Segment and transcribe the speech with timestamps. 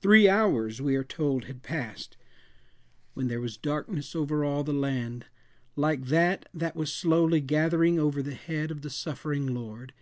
[0.00, 2.16] Three hours we are told had passed,
[3.14, 5.26] when there was darkness over all the land,
[5.76, 9.94] like that that was slowly gathering over the head of the suffering Lord.